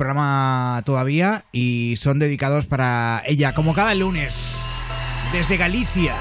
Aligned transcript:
programa 0.00 0.80
todavía 0.86 1.44
y 1.52 1.94
son 1.98 2.18
dedicados 2.18 2.64
para 2.64 3.22
ella, 3.26 3.52
como 3.52 3.74
cada 3.74 3.94
lunes, 3.94 4.56
desde 5.30 5.58
Galicia. 5.58 6.14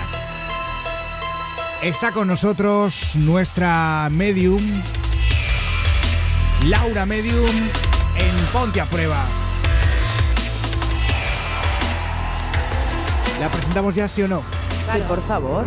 Está 1.82 2.12
con 2.12 2.28
nosotros 2.28 3.16
nuestra 3.16 4.10
medium, 4.12 4.62
Laura 6.66 7.06
Medium, 7.06 7.56
en 8.18 8.36
Ponte 8.52 8.82
a 8.82 8.86
Prueba. 8.86 9.24
¿La 13.40 13.50
presentamos 13.50 13.96
ya, 13.96 14.10
sí 14.10 14.24
o 14.24 14.28
no? 14.28 14.44
Sí, 14.92 15.00
por 15.08 15.26
favor. 15.26 15.66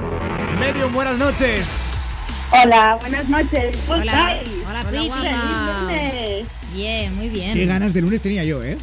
Medium, 0.60 0.92
buenas 0.92 1.16
noches. 1.16 1.64
Hola, 2.50 2.98
buenas 3.00 3.26
noches. 3.30 3.74
¿Cómo 3.86 4.02
Hola, 4.02 4.12
estáis? 4.12 4.50
hola, 4.68 4.84
Bien, 6.74 7.14
muy 7.14 7.29
bien. 7.29 7.54
Qué 7.54 7.66
ganas 7.66 7.93
de 7.95 8.00
lunes 8.02 8.20
tenía 8.22 8.45
yo, 8.45 8.62
¿eh? 8.64 8.77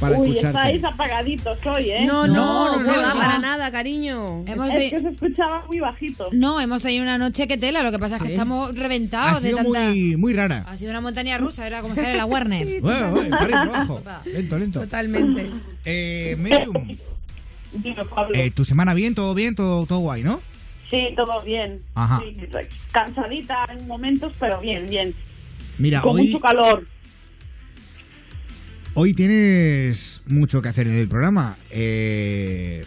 Para 0.00 0.16
Uy, 0.16 0.28
escucharte. 0.28 0.76
estáis 0.76 0.84
apagaditos 0.84 1.58
hoy, 1.66 1.90
¿eh? 1.90 2.04
No, 2.06 2.24
No, 2.28 2.34
no, 2.34 2.76
no, 2.76 2.82
no, 2.84 2.92
no, 2.96 3.02
va 3.02 3.14
no. 3.14 3.20
para 3.20 3.38
nada, 3.40 3.70
cariño. 3.72 4.44
Hemos 4.46 4.68
Es 4.68 4.74
de- 4.74 4.90
que 4.90 5.00
se 5.00 5.08
escuchaba 5.08 5.64
muy 5.66 5.80
bajito. 5.80 6.28
No, 6.30 6.60
hemos 6.60 6.82
tenido 6.82 7.02
una 7.02 7.18
noche 7.18 7.48
que 7.48 7.58
tela, 7.58 7.82
lo 7.82 7.90
que 7.90 7.98
pasa 7.98 8.14
es 8.16 8.22
que 8.22 8.28
Sí. 8.28 8.34
estamos 8.34 8.70
Ha 8.70 8.72
reventados 8.74 9.42
de 9.42 9.48
sido 9.50 9.62
tanta... 9.64 9.88
muy, 9.90 10.16
muy 10.16 10.34
rara. 10.34 10.64
Ha 10.68 10.76
sido 10.76 10.92
una 10.92 11.00
montaña 11.00 11.36
rusa, 11.38 11.66
era 11.66 11.80
como 11.82 11.94
estar 11.94 12.08
en 12.10 12.16
la 12.16 12.26
Warner. 12.26 12.80
Bueno, 12.80 13.10
bueno, 13.10 13.36
para 13.38 13.62
abajo. 13.62 14.00
Lento, 14.24 14.58
lento. 14.58 14.80
Totalmente. 14.82 15.46
Eh, 15.84 16.36
Medium, 16.38 16.96
Dime, 17.72 18.04
Pablo. 18.04 18.34
eh, 18.36 18.52
tu 18.52 18.64
semana 18.64 18.94
bien, 18.94 19.16
todo 19.16 19.34
bien, 19.34 19.56
todo, 19.56 19.84
todo 19.84 19.98
guay, 19.98 20.22
¿no? 20.22 20.40
Sí, 20.90 21.08
todo 21.16 21.42
bien. 21.42 21.82
Ajá. 21.96 22.22
Sí, 22.24 22.36
cansadita 22.92 23.66
en 23.76 23.86
momentos, 23.88 24.32
pero 24.38 24.60
bien, 24.60 24.86
bien. 24.88 25.12
Mira, 25.78 26.00
Con 26.00 26.16
hoy, 26.16 26.26
mucho 26.28 26.40
calor. 26.40 26.86
hoy 28.94 29.14
tienes 29.14 30.22
mucho 30.26 30.60
que 30.62 30.68
hacer 30.68 30.86
en 30.88 30.96
el 30.98 31.08
programa. 31.08 31.56
Eh, 31.70 32.84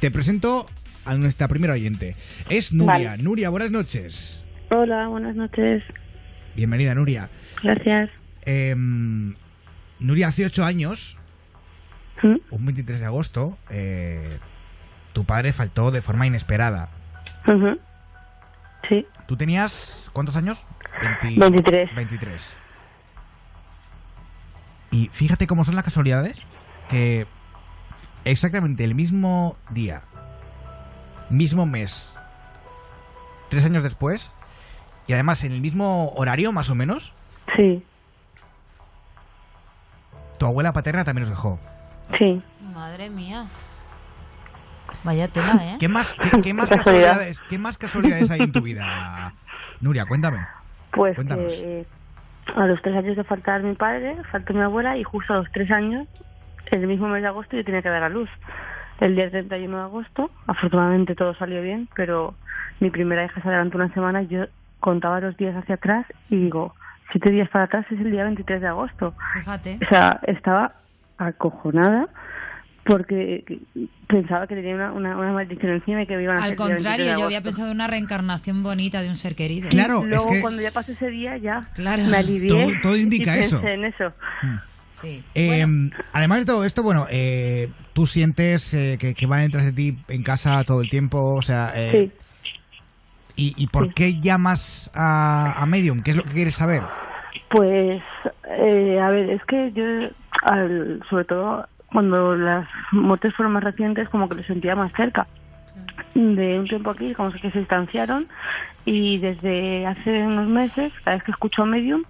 te 0.00 0.10
presento 0.10 0.66
a 1.04 1.14
nuestra 1.16 1.48
primera 1.48 1.72
oyente. 1.74 2.16
Es 2.50 2.72
Nuria. 2.72 3.10
Vale. 3.10 3.22
Nuria, 3.22 3.48
buenas 3.50 3.70
noches. 3.70 4.44
Hola, 4.70 5.08
buenas 5.08 5.34
noches. 5.36 5.82
Bienvenida, 6.54 6.94
Nuria. 6.94 7.30
Gracias. 7.62 8.10
Eh, 8.44 8.74
Nuria, 9.98 10.28
hace 10.28 10.44
ocho 10.44 10.64
años, 10.64 11.16
¿Mm? 12.22 12.36
un 12.50 12.66
23 12.66 13.00
de 13.00 13.06
agosto, 13.06 13.56
eh, 13.70 14.28
tu 15.14 15.24
padre 15.24 15.52
faltó 15.52 15.90
de 15.90 16.02
forma 16.02 16.26
inesperada. 16.26 16.90
Sí, 18.88 19.06
¿Tú 19.26 19.36
tenías 19.36 20.10
cuántos 20.12 20.36
años? 20.36 20.66
20 21.22 21.40
23. 21.40 21.94
23. 21.94 22.56
Y 24.92 25.08
fíjate 25.08 25.46
cómo 25.46 25.64
son 25.64 25.74
las 25.74 25.84
casualidades 25.84 26.40
que 26.88 27.26
exactamente 28.24 28.84
el 28.84 28.94
mismo 28.94 29.56
día, 29.70 30.02
mismo 31.28 31.66
mes, 31.66 32.14
tres 33.48 33.64
años 33.66 33.82
después, 33.82 34.32
y 35.08 35.12
además 35.12 35.42
en 35.44 35.52
el 35.52 35.60
mismo 35.60 36.10
horario 36.16 36.52
más 36.52 36.70
o 36.70 36.74
menos, 36.74 37.12
Sí, 37.56 37.84
tu 40.38 40.46
abuela 40.46 40.72
paterna 40.72 41.04
también 41.04 41.22
nos 41.22 41.30
dejó. 41.30 41.58
sí. 42.18 42.42
Madre 42.74 43.08
mía. 43.10 43.46
Vaya 45.06 45.28
tela, 45.28 45.54
¿eh? 45.62 45.76
¿Qué 45.78 45.88
más, 45.88 46.14
qué, 46.14 46.40
qué 46.42 46.52
más 46.58 46.68
casualidades, 46.68 47.40
qué 47.48 47.58
más 47.58 47.78
casualidades 47.78 48.28
hay 48.28 48.40
en 48.40 48.50
tu 48.52 48.60
vida? 48.60 49.32
Nuria, 49.80 50.04
cuéntame. 50.04 50.40
Pues 50.90 51.14
Cuéntanos. 51.14 51.54
que 51.54 51.86
a 52.56 52.66
los 52.66 52.82
tres 52.82 52.96
años 52.96 53.16
de 53.16 53.22
faltar 53.22 53.62
mi 53.62 53.74
padre, 53.74 54.16
faltó 54.32 54.52
mi 54.52 54.62
abuela 54.62 54.96
y 54.96 55.04
justo 55.04 55.32
a 55.32 55.36
los 55.36 55.52
tres 55.52 55.70
años, 55.70 56.08
en 56.72 56.80
el 56.80 56.88
mismo 56.88 57.06
mes 57.06 57.22
de 57.22 57.28
agosto, 57.28 57.56
yo 57.56 57.64
tenía 57.64 57.82
que 57.82 57.88
dar 57.88 58.02
a 58.02 58.08
luz. 58.08 58.28
El 58.98 59.14
día 59.14 59.30
31 59.30 59.76
de 59.76 59.82
agosto, 59.82 60.30
afortunadamente 60.46 61.14
todo 61.14 61.34
salió 61.34 61.62
bien, 61.62 61.88
pero 61.94 62.34
mi 62.80 62.90
primera 62.90 63.24
hija 63.24 63.40
se 63.40 63.48
adelantó 63.48 63.76
una 63.78 63.92
semana 63.94 64.22
y 64.22 64.26
yo 64.28 64.46
contaba 64.80 65.20
los 65.20 65.36
días 65.36 65.54
hacia 65.54 65.76
atrás 65.76 66.06
y 66.30 66.36
digo, 66.36 66.74
siete 67.12 67.30
días 67.30 67.48
para 67.50 67.66
atrás 67.66 67.86
es 67.90 68.00
el 68.00 68.10
día 68.10 68.24
23 68.24 68.60
de 68.60 68.66
agosto. 68.66 69.14
Fíjate. 69.34 69.78
O 69.84 69.88
sea, 69.88 70.18
estaba 70.24 70.72
acojonada 71.18 72.08
porque 72.86 73.44
pensaba 74.06 74.46
que 74.46 74.54
tenía 74.54 74.74
una, 74.74 74.92
una, 74.92 75.16
una 75.16 75.32
maldición 75.32 75.72
encima 75.72 76.02
y 76.02 76.06
que 76.06 76.16
me 76.16 76.22
iban 76.22 76.38
a 76.38 76.44
Al 76.44 76.52
hacer 76.52 76.52
el 76.52 76.56
día 76.56 76.66
23 76.66 76.78
de 76.78 76.96
contrario, 77.04 77.18
yo 77.20 77.24
había 77.26 77.42
pensado 77.42 77.68
en 77.68 77.74
una 77.74 77.86
reencarnación 77.86 78.62
bonita 78.62 79.02
de 79.02 79.08
un 79.08 79.16
ser 79.16 79.34
querido. 79.34 79.68
Claro, 79.68 80.00
es 80.02 80.06
Luego, 80.08 80.30
que 80.30 80.40
cuando 80.40 80.62
ya 80.62 80.70
pasó 80.70 80.92
ese 80.92 81.08
día, 81.08 81.36
ya 81.36 81.68
Claro. 81.74 82.04
me 82.04 82.16
alivié. 82.16 82.48
Todo- 82.48 82.72
todo 82.82 82.96
indica 82.96 83.36
y 83.36 83.40
eso. 83.40 83.60
pensé 83.60 83.74
en 83.74 83.84
eso. 83.86 84.12
Sí. 84.92 85.22
Eh, 85.34 85.64
Bueno, 85.66 85.90
Además 86.12 86.38
de 86.38 86.44
todo 86.46 86.64
esto, 86.64 86.82
bueno, 86.82 87.06
eh, 87.10 87.68
tú 87.92 88.06
sientes 88.06 88.72
eh, 88.72 88.96
que, 88.98 89.14
que 89.14 89.26
va 89.26 89.38
detrás 89.38 89.64
de 89.66 89.72
ti 89.72 89.98
en 90.08 90.22
casa 90.22 90.62
todo 90.64 90.80
el 90.80 90.88
tiempo, 90.88 91.34
o 91.34 91.42
sea, 91.42 91.72
eh, 91.74 91.90
Sí. 91.92 92.12
¿y, 93.36 93.54
y 93.62 93.66
por 93.66 93.88
Sí. 93.88 93.92
qué 93.94 94.14
llamas 94.20 94.90
a, 94.94 95.60
a 95.62 95.66
Medium? 95.66 96.02
¿Qué 96.02 96.12
es 96.12 96.16
lo 96.16 96.22
que 96.24 96.32
quieres 96.32 96.54
saber? 96.54 96.82
Pues, 97.50 98.02
eh, 98.58 98.98
a 99.00 99.10
ver, 99.10 99.30
es 99.30 99.42
que 99.44 99.70
yo, 99.72 99.84
al- 100.42 101.02
sobre 101.10 101.24
todo 101.26 101.66
cuando 101.92 102.34
las 102.36 102.66
muertes 102.92 103.34
fueron 103.34 103.52
más 103.52 103.64
recientes, 103.64 104.08
como 104.08 104.28
que 104.28 104.36
lo 104.36 104.42
sentía 104.44 104.74
más 104.76 104.92
cerca. 104.96 105.26
De 106.14 106.58
un 106.58 106.66
tiempo 106.66 106.90
aquí, 106.90 107.12
como 107.14 107.30
que 107.32 107.50
se 107.50 107.58
distanciaron, 107.58 108.26
y 108.84 109.18
desde 109.18 109.86
hace 109.86 110.22
unos 110.22 110.48
meses, 110.48 110.92
cada 111.04 111.16
vez 111.16 111.24
que 111.24 111.30
escucho 111.32 111.62
a 111.62 111.66
Medium, 111.66 112.04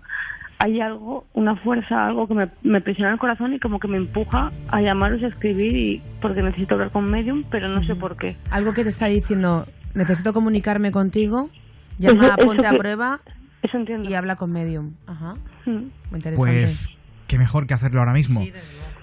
hay 0.58 0.80
algo, 0.80 1.26
una 1.34 1.56
fuerza, 1.56 2.06
algo 2.06 2.26
que 2.28 2.34
me, 2.34 2.48
me 2.62 2.80
presiona 2.80 3.12
el 3.12 3.18
corazón 3.18 3.52
y 3.54 3.58
como 3.58 3.78
que 3.80 3.88
me 3.88 3.96
empuja 3.98 4.52
a 4.68 4.80
llamaros 4.80 5.22
a 5.22 5.26
escribir, 5.26 5.76
y 5.76 6.02
porque 6.20 6.42
necesito 6.42 6.74
hablar 6.74 6.90
con 6.92 7.10
Medium, 7.10 7.44
pero 7.50 7.68
no 7.68 7.84
sé 7.84 7.94
por 7.96 8.16
qué. 8.16 8.36
Algo 8.50 8.72
que 8.74 8.82
te 8.84 8.90
está 8.90 9.06
diciendo, 9.06 9.66
necesito 9.94 10.32
comunicarme 10.32 10.92
contigo, 10.92 11.50
llama 11.98 12.34
Eso- 12.38 12.46
Ponte 12.46 12.66
a 12.66 12.72
Prueba 12.72 13.20
Eso 13.62 13.76
entiendo. 13.76 14.08
y 14.08 14.14
habla 14.14 14.36
con 14.36 14.52
Medium. 14.52 14.94
Ajá, 15.06 15.34
Mm. 15.66 15.70
muy 15.70 15.90
interesante. 16.12 16.36
Pues, 16.36 16.88
qué 17.26 17.38
mejor 17.38 17.66
que 17.66 17.74
hacerlo 17.74 18.00
ahora 18.00 18.12
mismo. 18.12 18.40
sí. 18.40 18.52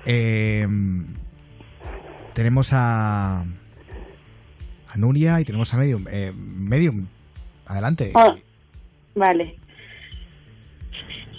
Eh, 0.06 0.68
tenemos 2.34 2.72
a, 2.74 3.42
a 3.42 4.98
Nuria 4.98 5.40
y 5.40 5.46
tenemos 5.46 5.74
a 5.74 5.78
Medium. 5.78 6.06
Eh, 6.12 6.32
Medium, 6.36 7.08
adelante. 7.66 8.12
Ah, 8.16 8.36
vale. 9.16 9.58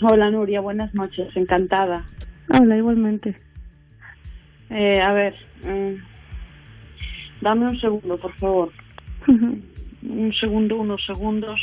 Hola, 0.03 0.31
Nuria. 0.31 0.61
Buenas 0.61 0.95
noches. 0.95 1.35
Encantada. 1.37 2.07
Habla 2.51 2.77
igualmente. 2.77 3.37
Eh, 4.71 5.01
a 5.01 5.13
ver. 5.13 5.35
mm, 5.63 5.95
dame 7.43 7.69
un 7.69 7.81
segundo, 7.81 8.19
por 8.19 8.35
favor. 8.37 8.73
Un 9.27 10.33
segundo, 10.39 10.77
unos 10.77 11.05
segundos. 11.07 11.59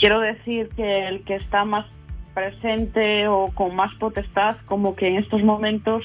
Quiero 0.00 0.20
decir 0.20 0.68
que 0.76 1.06
el 1.08 1.22
que 1.24 1.36
está 1.36 1.64
más 1.64 1.86
presente 2.34 3.28
o 3.28 3.50
con 3.54 3.74
más 3.74 3.94
potestad, 3.94 4.56
como 4.66 4.96
que 4.96 5.08
en 5.08 5.16
estos 5.16 5.42
momentos 5.42 6.04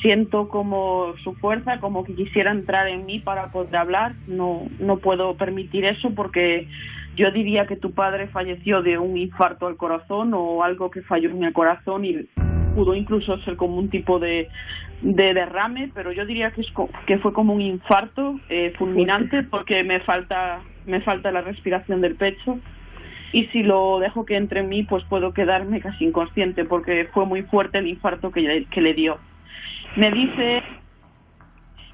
siento 0.00 0.48
como 0.48 1.14
su 1.24 1.34
fuerza, 1.34 1.80
como 1.80 2.04
que 2.04 2.14
quisiera 2.14 2.52
entrar 2.52 2.88
en 2.88 3.06
mí 3.06 3.18
para 3.18 3.50
poder 3.50 3.76
hablar. 3.76 4.14
No, 4.26 4.62
no 4.78 4.98
puedo 4.98 5.36
permitir 5.36 5.84
eso 5.84 6.10
porque 6.14 6.68
yo 7.16 7.30
diría 7.30 7.66
que 7.66 7.76
tu 7.76 7.92
padre 7.92 8.28
falleció 8.28 8.82
de 8.82 8.98
un 8.98 9.16
infarto 9.16 9.66
al 9.66 9.76
corazón 9.76 10.32
o 10.34 10.62
algo 10.62 10.90
que 10.90 11.02
falló 11.02 11.30
en 11.30 11.44
el 11.44 11.52
corazón 11.52 12.04
y 12.04 12.28
pudo 12.74 12.94
incluso 12.94 13.38
ser 13.38 13.56
como 13.56 13.76
un 13.76 13.88
tipo 13.88 14.18
de, 14.18 14.48
de 15.00 15.34
derrame, 15.34 15.90
pero 15.94 16.12
yo 16.12 16.26
diría 16.26 16.50
que, 16.50 16.60
es 16.60 16.68
que 17.06 17.18
fue 17.18 17.32
como 17.32 17.54
un 17.54 17.62
infarto 17.62 18.38
eh, 18.50 18.74
fulminante 18.76 19.42
porque 19.44 19.82
me 19.82 20.00
falta, 20.00 20.60
me 20.84 21.00
falta 21.00 21.30
la 21.30 21.40
respiración 21.40 22.02
del 22.02 22.16
pecho 22.16 22.58
y 23.32 23.46
si 23.46 23.62
lo 23.62 23.98
dejo 23.98 24.24
que 24.24 24.36
entre 24.36 24.60
en 24.60 24.68
mí 24.68 24.82
pues 24.84 25.04
puedo 25.04 25.32
quedarme 25.32 25.80
casi 25.80 26.04
inconsciente 26.04 26.64
porque 26.64 27.08
fue 27.12 27.26
muy 27.26 27.42
fuerte 27.42 27.78
el 27.78 27.86
infarto 27.86 28.30
que, 28.30 28.40
le- 28.40 28.66
que 28.66 28.80
le 28.80 28.94
dio. 28.94 29.18
Me 29.96 30.10
dice, 30.10 30.62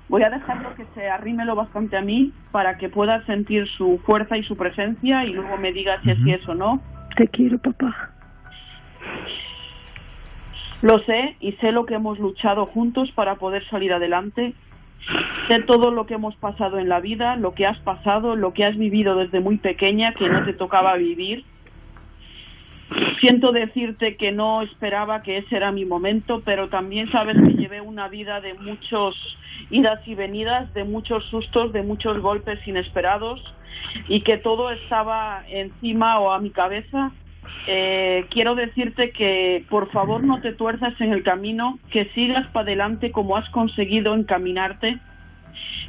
voy 0.09 0.23
a 0.23 0.31
dejarlo 0.31 0.75
que 0.75 0.85
se 0.95 1.09
arrime 1.09 1.45
lo 1.45 1.55
bastante 1.55 1.97
a 1.97 2.03
mí 2.03 2.33
para 2.51 2.77
que 2.79 2.89
pueda 2.89 3.25
sentir 3.27 3.67
su 3.69 4.01
fuerza 4.05 4.37
y 4.37 4.43
su 4.45 4.57
presencia 4.57 5.25
y 5.25 5.33
luego 5.33 5.57
me 5.57 5.73
diga 5.73 6.01
si 6.03 6.11
es 6.11 6.17
Ujú. 6.19 6.25
sí 6.27 6.33
es 6.33 6.49
o 6.49 6.55
no. 6.55 6.83
Te 7.17 7.29
quiero, 7.29 7.59
papá. 7.59 8.11
Lo 10.83 10.99
sé 11.01 11.37
y 11.41 11.53
sé 11.53 11.71
lo 11.71 11.87
que 11.87 11.95
hemos 11.95 12.19
luchado 12.19 12.67
juntos 12.67 13.11
para 13.13 13.37
poder 13.37 13.65
salir 13.69 13.93
adelante. 13.93 14.55
Sé 15.49 15.63
todo 15.63 15.91
lo 15.91 16.07
que 16.07 16.15
hemos 16.15 16.37
pasado 16.37 16.79
en 16.79 16.89
la 16.89 17.01
vida, 17.01 17.37
lo 17.37 17.55
que 17.55 17.67
has 17.67 17.79
pasado, 17.81 18.37
lo 18.37 18.53
que 18.53 18.65
has 18.65 18.77
vivido 18.77 19.17
desde 19.17 19.41
muy 19.41 19.59
pequeña 19.59 20.15
que 20.15 20.29
no 20.29 20.45
te 20.45 20.53
tocaba 20.53 20.97
vivir. 20.97 21.45
Siento 23.21 23.53
decirte 23.53 24.17
que 24.17 24.33
no 24.33 24.63
esperaba 24.63 25.23
que 25.23 25.39
ese 25.39 25.57
era 25.57 25.73
mi 25.73 25.85
momento, 25.85 26.43
pero 26.45 26.69
también 26.69 27.11
sabes 27.11 27.37
que 27.37 27.55
llevé 27.55 27.81
una 27.81 28.09
vida 28.09 28.41
de 28.41 28.55
muchos 28.55 29.17
idas 29.71 30.07
y 30.07 30.15
venidas, 30.15 30.73
de 30.75 30.85
muchos 30.85 31.25
sustos, 31.27 31.73
de 31.73 31.83
muchos 31.83 32.21
golpes 32.21 32.59
inesperados 32.67 33.43
y 34.09 34.23
que 34.23 34.39
todo 34.39 34.71
estaba 34.71 35.45
encima 35.49 36.19
o 36.21 36.33
a 36.33 36.39
mi 36.39 36.51
cabeza 36.51 37.13
eh, 37.67 38.27
quiero 38.31 38.55
decirte 38.55 39.11
que 39.13 39.65
por 39.69 39.91
favor 39.91 40.25
no 40.25 40.41
te 40.41 40.53
tuerzas 40.53 41.01
en 41.01 41.13
el 41.13 41.23
camino, 41.23 41.79
que 41.91 42.07
sigas 42.15 42.47
para 42.49 42.65
adelante 42.65 43.13
como 43.13 43.37
has 43.37 43.49
conseguido 43.51 44.15
encaminarte, 44.15 44.99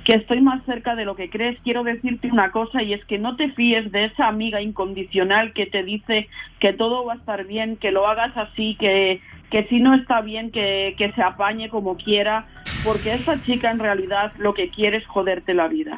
que 0.05 0.17
estoy 0.17 0.41
más 0.41 0.63
cerca 0.65 0.95
de 0.95 1.05
lo 1.05 1.15
que 1.15 1.29
crees. 1.29 1.57
Quiero 1.63 1.83
decirte 1.83 2.29
una 2.29 2.51
cosa 2.51 2.83
y 2.83 2.93
es 2.93 3.03
que 3.05 3.17
no 3.17 3.35
te 3.35 3.49
fíes 3.51 3.91
de 3.91 4.05
esa 4.05 4.27
amiga 4.27 4.61
incondicional 4.61 5.53
que 5.53 5.65
te 5.65 5.83
dice 5.83 6.27
que 6.59 6.73
todo 6.73 7.05
va 7.05 7.13
a 7.13 7.17
estar 7.17 7.45
bien, 7.45 7.77
que 7.77 7.91
lo 7.91 8.07
hagas 8.07 8.35
así, 8.37 8.75
que, 8.79 9.21
que 9.49 9.63
si 9.65 9.79
no 9.79 9.95
está 9.95 10.21
bien, 10.21 10.51
que, 10.51 10.93
que 10.97 11.11
se 11.13 11.21
apañe 11.23 11.69
como 11.69 11.97
quiera, 11.97 12.45
porque 12.83 13.13
esa 13.13 13.41
chica 13.43 13.71
en 13.71 13.79
realidad 13.79 14.33
lo 14.37 14.53
que 14.53 14.69
quiere 14.69 14.97
es 14.97 15.07
joderte 15.07 15.53
la 15.53 15.67
vida. 15.69 15.97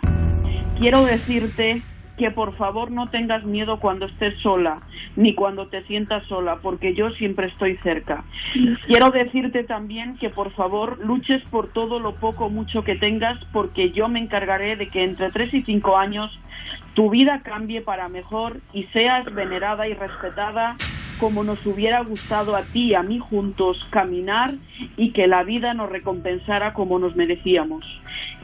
Quiero 0.78 1.04
decirte 1.04 1.82
que 2.18 2.32
por 2.32 2.56
favor 2.56 2.92
no 2.92 3.10
tengas 3.10 3.44
miedo 3.44 3.80
cuando 3.80 4.06
estés 4.06 4.38
sola, 4.42 4.82
ni 5.16 5.34
cuando 5.34 5.68
te 5.68 5.84
sientas 5.84 6.26
sola, 6.28 6.58
porque 6.62 6.94
yo 6.94 7.10
siempre 7.12 7.48
estoy 7.48 7.78
cerca. 7.78 8.24
Quiero 8.88 9.12
decirte 9.12 9.64
también 9.64 10.18
que 10.18 10.30
por 10.30 10.52
favor 10.52 11.00
luches 11.00 11.42
por 11.50 11.72
todo 11.72 12.00
lo 12.00 12.16
poco 12.16 12.46
o 12.46 12.50
mucho 12.50 12.84
que 12.84 12.96
tengas, 12.96 13.44
porque 13.52 13.92
yo 13.92 14.08
me 14.08 14.20
encargaré 14.20 14.76
de 14.76 14.88
que 14.90 15.04
entre 15.04 15.32
tres 15.32 15.54
y 15.54 15.64
cinco 15.64 15.98
años 15.98 16.32
tu 16.94 17.10
vida 17.10 17.42
cambie 17.44 17.82
para 17.82 18.10
mejor 18.10 18.58
y 18.74 18.84
seas 18.86 19.26
venerada 19.34 19.88
y 19.88 19.94
respetada 19.94 20.76
como 21.20 21.44
nos 21.44 21.66
hubiera 21.66 22.02
gustado 22.02 22.56
a 22.56 22.64
ti 22.64 22.88
y 22.88 22.94
a 22.94 23.02
mí 23.02 23.20
juntos 23.20 23.78
caminar 23.90 24.52
y 24.98 25.12
que 25.12 25.28
la 25.28 25.44
vida 25.44 25.74
nos 25.74 25.90
recompensara 25.90 26.74
como 26.74 27.00
nos 27.00 27.16
merecíamos. 27.16 27.86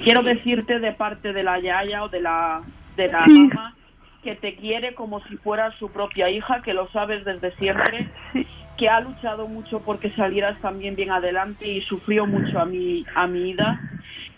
Quiero 0.03 0.23
decirte 0.23 0.79
de 0.79 0.94
parte 0.94 1.33
de 1.33 1.44
la 1.44 1.59
Yaya 1.59 2.03
o 2.03 2.09
de 2.09 2.21
la 2.21 2.62
de 2.95 3.07
la 3.07 3.25
mamá 3.25 3.75
que 4.23 4.35
te 4.35 4.56
quiere 4.56 4.94
como 4.94 5.21
si 5.25 5.38
fuera 5.38 5.71
su 5.77 5.89
propia 5.89 6.29
hija, 6.29 6.62
que 6.62 6.73
lo 6.73 6.88
sabes 6.89 7.25
desde 7.25 7.51
siempre, 7.56 8.07
que 8.77 8.89
ha 8.89 9.01
luchado 9.01 9.47
mucho 9.47 9.81
porque 9.81 10.12
salieras 10.12 10.59
también 10.62 10.95
bien 10.95 11.12
adelante 11.12 11.68
y 11.68 11.81
sufrió 11.81 12.25
mucho 12.25 12.59
a 12.59 12.65
mi, 12.65 13.06
a 13.15 13.27
mi 13.27 13.51
ida. 13.51 13.79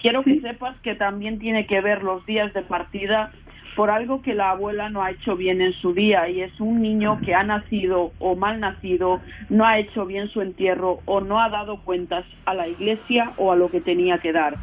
Quiero 0.01 0.23
que 0.23 0.41
sepas 0.41 0.77
que 0.81 0.95
también 0.95 1.39
tiene 1.39 1.65
que 1.65 1.81
ver 1.81 2.03
los 2.03 2.25
días 2.25 2.53
de 2.53 2.61
partida 2.61 3.31
por 3.75 3.89
algo 3.89 4.21
que 4.21 4.35
la 4.35 4.51
abuela 4.51 4.89
no 4.89 5.01
ha 5.01 5.11
hecho 5.11 5.35
bien 5.35 5.61
en 5.61 5.73
su 5.73 5.93
día 5.93 6.29
y 6.29 6.41
es 6.41 6.59
un 6.59 6.81
niño 6.81 7.19
que 7.25 7.33
ha 7.33 7.43
nacido 7.43 8.11
o 8.19 8.35
mal 8.35 8.59
nacido, 8.59 9.19
no 9.49 9.65
ha 9.65 9.79
hecho 9.79 10.05
bien 10.05 10.27
su 10.29 10.41
entierro 10.41 10.99
o 11.05 11.21
no 11.21 11.39
ha 11.39 11.49
dado 11.49 11.77
cuentas 11.77 12.25
a 12.45 12.53
la 12.53 12.67
iglesia 12.67 13.31
o 13.37 13.51
a 13.51 13.55
lo 13.55 13.69
que 13.69 13.81
tenía 13.81 14.19
que 14.19 14.31
dar. 14.31 14.57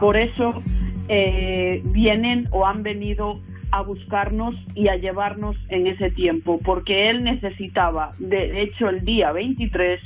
Por 0.00 0.16
eso 0.16 0.62
eh, 1.08 1.80
vienen 1.84 2.48
o 2.50 2.66
han 2.66 2.82
venido 2.82 3.40
a 3.72 3.82
buscarnos 3.82 4.54
y 4.74 4.88
a 4.88 4.96
llevarnos 4.96 5.56
en 5.68 5.86
ese 5.86 6.10
tiempo, 6.10 6.60
porque 6.64 7.10
él 7.10 7.24
necesitaba, 7.24 8.12
de 8.18 8.62
hecho 8.62 8.88
el 8.88 9.04
día 9.04 9.32
23 9.32 10.00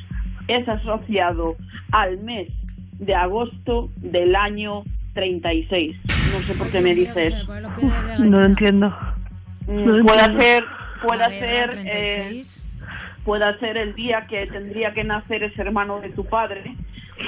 es 0.48 0.68
asociado 0.68 1.56
al 1.92 2.18
mes 2.18 2.48
de 2.98 3.14
agosto 3.14 3.90
del 3.96 4.34
año 4.36 4.84
36. 5.14 5.96
No 6.32 6.40
sé 6.46 6.54
por 6.54 6.70
qué 6.70 6.80
me 6.80 6.94
dices. 6.94 7.32
No 8.30 8.38
lo 8.40 8.44
entiendo. 8.46 8.96
Mm, 9.66 9.84
puede 10.06 10.20
ser, 10.40 10.64
puede 11.06 11.24
ser, 11.40 11.70
eh, 11.96 12.28
puede 13.24 13.58
ser 13.58 13.76
el 13.76 13.94
día 13.94 14.26
que 14.28 14.46
tendría 14.46 14.92
que 14.94 15.04
nacer 15.04 15.42
ese 15.42 15.60
hermano 15.62 16.00
de 16.00 16.10
tu 16.10 16.24
padre, 16.24 16.74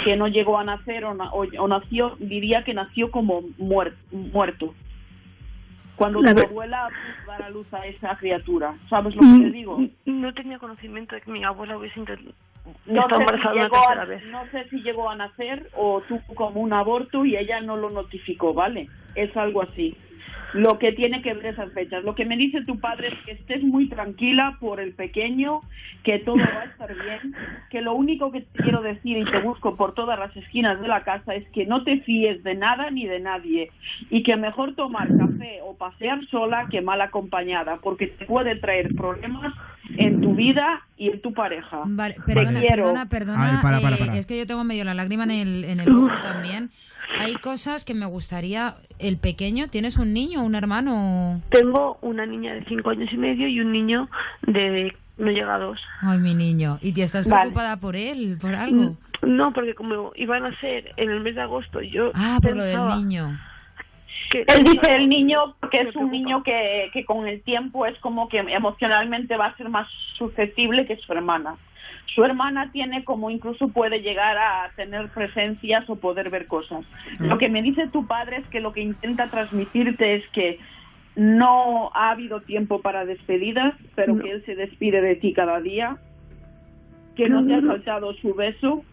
que 0.04 0.16
no 0.16 0.26
llegó 0.28 0.58
a 0.58 0.64
nacer 0.64 1.04
o, 1.04 1.14
na- 1.14 1.30
o- 1.32 1.46
o 1.58 1.68
nació, 1.68 2.16
diría 2.18 2.64
que 2.64 2.74
nació 2.74 3.10
como 3.10 3.42
muer- 3.58 3.92
muerto. 4.10 4.74
Cuando 5.96 6.20
La 6.22 6.30
tu 6.30 6.36
ver- 6.36 6.46
abuela 6.46 6.90
dar 7.26 7.42
a 7.42 7.50
luz 7.50 7.66
a 7.72 7.86
esa 7.86 8.16
criatura, 8.16 8.74
¿sabes 8.88 9.14
lo 9.14 9.22
que 9.22 9.44
te 9.44 9.50
digo? 9.50 9.78
Mm, 9.78 9.88
No 10.06 10.34
tenía 10.34 10.58
conocimiento 10.58 11.14
de 11.14 11.20
que 11.20 11.30
mi 11.30 11.44
abuela 11.44 11.76
hubiese 11.76 11.98
intentado 11.98 12.34
No 12.86 13.08
sé, 13.08 13.24
si 13.42 13.48
llegó 13.58 13.76
a, 13.88 14.04
vez. 14.04 14.24
no 14.26 14.46
sé 14.50 14.68
si 14.68 14.82
llegó 14.82 15.10
a 15.10 15.16
nacer 15.16 15.68
o 15.74 16.00
tuvo 16.02 16.22
como 16.34 16.60
un 16.60 16.72
aborto 16.72 17.24
y 17.24 17.36
ella 17.36 17.60
no 17.60 17.76
lo 17.76 17.90
notificó, 17.90 18.54
¿vale? 18.54 18.88
Es 19.14 19.36
algo 19.36 19.62
así. 19.62 19.94
Lo 20.54 20.78
que 20.78 20.92
tiene 20.92 21.22
que 21.22 21.32
ver 21.34 21.46
esas 21.46 21.72
fechas. 21.72 22.04
Lo 22.04 22.14
que 22.14 22.24
me 22.26 22.36
dice 22.36 22.62
tu 22.64 22.78
padre 22.78 23.08
es 23.08 23.14
que 23.24 23.32
estés 23.32 23.62
muy 23.62 23.88
tranquila 23.88 24.56
por 24.60 24.80
el 24.80 24.92
pequeño, 24.92 25.60
que 26.04 26.18
todo 26.18 26.36
va 26.36 26.60
a 26.62 26.64
estar 26.64 26.94
bien, 26.94 27.34
que 27.70 27.80
lo 27.80 27.94
único 27.94 28.30
que 28.32 28.42
te 28.42 28.62
quiero 28.62 28.82
decir 28.82 29.16
y 29.18 29.24
te 29.24 29.40
busco 29.40 29.76
por 29.76 29.94
todas 29.94 30.18
las 30.18 30.36
esquinas 30.36 30.80
de 30.80 30.88
la 30.88 31.04
casa 31.04 31.34
es 31.34 31.48
que 31.50 31.64
no 31.64 31.84
te 31.84 32.00
fíes 32.00 32.42
de 32.44 32.54
nada 32.54 32.90
ni 32.90 33.06
de 33.06 33.20
nadie 33.20 33.70
y 34.10 34.22
que 34.22 34.36
mejor 34.36 34.74
tomar 34.74 35.08
café 35.16 35.60
o 35.64 35.76
pasear 35.76 36.24
sola 36.26 36.66
que 36.70 36.82
mal 36.82 37.00
acompañada, 37.00 37.78
porque 37.82 38.08
te 38.08 38.26
puede 38.26 38.56
traer 38.56 38.94
problemas 38.94 39.54
en 39.96 40.20
tu 40.20 40.34
vida 40.34 40.82
y 40.96 41.08
en 41.10 41.20
tu 41.20 41.32
pareja. 41.32 41.80
Vale, 41.84 42.16
perdona, 42.26 42.60
Quiero- 42.60 42.76
perdona, 42.84 43.08
perdona. 43.08 43.48
A 43.48 43.52
ver, 43.52 43.62
para, 43.62 43.80
para, 43.80 43.96
eh, 43.96 43.98
para. 43.98 44.18
es 44.18 44.26
que 44.26 44.38
yo 44.38 44.46
tengo 44.46 44.64
medio 44.64 44.84
la 44.84 44.94
lágrima 44.94 45.24
en 45.24 45.30
el, 45.30 45.64
en 45.64 45.80
el 45.80 45.88
ojo 45.92 46.10
también. 46.22 46.70
Hay 47.24 47.34
cosas 47.36 47.84
que 47.84 47.94
me 47.94 48.06
gustaría. 48.06 48.74
El 48.98 49.16
pequeño, 49.18 49.68
¿tienes 49.68 49.96
un 49.96 50.12
niño 50.12 50.40
o 50.42 50.44
un 50.44 50.54
hermano? 50.54 51.40
Tengo 51.50 51.98
una 52.02 52.26
niña 52.26 52.54
de 52.54 52.60
cinco 52.68 52.90
años 52.90 53.08
y 53.12 53.16
medio 53.16 53.48
y 53.48 53.60
un 53.60 53.72
niño 53.72 54.08
de 54.42 54.92
no 55.18 55.30
llega 55.30 55.54
a 55.54 55.58
dos. 55.58 55.78
Ay, 56.00 56.18
mi 56.18 56.34
niño. 56.34 56.78
¿Y 56.80 56.92
te 56.92 57.02
estás 57.02 57.26
Vale. 57.26 57.42
preocupada 57.42 57.76
por 57.78 57.96
él, 57.96 58.38
por 58.40 58.54
algo? 58.54 58.96
No, 59.22 59.52
porque 59.52 59.74
como 59.74 60.12
iban 60.16 60.44
a 60.44 60.58
ser 60.60 60.92
en 60.96 61.10
el 61.10 61.20
mes 61.20 61.34
de 61.36 61.42
agosto, 61.42 61.80
yo 61.80 62.10
Ah, 62.14 62.38
por 62.42 62.56
lo 62.56 62.62
del 62.64 62.80
niño. 62.98 63.38
que- 64.30 64.44
Él 64.48 64.64
dice 64.64 64.90
el 64.96 65.08
niño 65.08 65.54
Me 65.70 65.80
es 65.82 65.94
un 65.94 66.10
niño 66.10 66.42
que, 66.42 66.88
que 66.92 67.04
con 67.04 67.28
el 67.28 67.42
tiempo 67.42 67.86
es 67.86 67.96
como 67.98 68.28
que 68.28 68.38
emocionalmente 68.38 69.36
va 69.36 69.46
a 69.46 69.56
ser 69.56 69.68
más 69.68 69.86
susceptible 70.16 70.86
que 70.86 70.96
su 70.96 71.12
hermana. 71.12 71.54
Su 72.06 72.24
hermana 72.24 72.70
tiene 72.72 73.04
como 73.04 73.30
incluso 73.30 73.68
puede 73.68 74.00
llegar 74.02 74.36
a 74.36 74.70
tener 74.76 75.08
presencias 75.08 75.88
o 75.88 75.96
poder 75.96 76.28
ver 76.28 76.46
cosas. 76.46 76.84
Lo 77.20 77.38
que 77.38 77.48
me 77.48 77.62
dice 77.62 77.88
tu 77.88 78.06
padre 78.06 78.36
es 78.38 78.46
que 78.48 78.60
lo 78.60 78.72
que 78.72 78.82
intenta 78.82 79.28
transmitirte 79.30 80.16
es 80.16 80.28
que 80.28 80.58
no 81.16 81.90
ha 81.94 82.10
habido 82.10 82.40
tiempo 82.40 82.80
para 82.82 83.04
despedidas, 83.06 83.74
pero 83.94 84.14
No. 84.14 84.22
que 84.22 84.30
él 84.30 84.44
se 84.44 84.54
despide 84.56 85.00
de 85.00 85.16
ti 85.16 85.32
cada 85.32 85.60
día, 85.60 85.96
que 87.16 87.28
no 87.28 87.46
te 87.46 87.54
ha 87.54 87.60
faltado 87.62 88.12
su 88.14 88.34
beso 88.34 88.84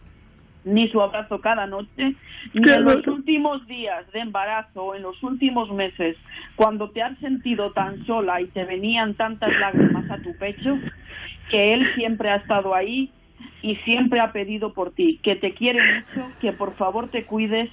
ni 0.65 0.89
su 0.89 1.01
abrazo 1.01 1.39
cada 1.39 1.65
noche, 1.67 2.15
ni 2.53 2.61
Qué 2.61 2.73
en 2.73 2.83
los 2.83 2.95
bueno. 2.95 3.13
últimos 3.13 3.65
días 3.67 4.09
de 4.11 4.19
embarazo 4.19 4.83
o 4.83 4.95
en 4.95 5.03
los 5.03 5.21
últimos 5.23 5.71
meses, 5.71 6.17
cuando 6.57 6.89
te 6.91 7.01
has 7.01 7.17
sentido 7.19 7.71
tan 7.71 8.05
sola 8.05 8.41
y 8.41 8.47
te 8.47 8.65
venían 8.65 9.13
tantas 9.15 9.57
lágrimas 9.57 10.09
a 10.11 10.17
tu 10.17 10.35
pecho, 10.37 10.77
que 11.49 11.73
él 11.73 11.85
siempre 11.95 12.29
ha 12.29 12.37
estado 12.37 12.73
ahí 12.75 13.11
y 13.61 13.75
siempre 13.77 14.19
ha 14.19 14.31
pedido 14.31 14.73
por 14.73 14.91
ti, 14.91 15.19
que 15.23 15.35
te 15.35 15.53
quiere 15.53 15.79
mucho, 15.93 16.27
que 16.39 16.53
por 16.53 16.75
favor 16.75 17.09
te 17.09 17.25
cuides, 17.25 17.69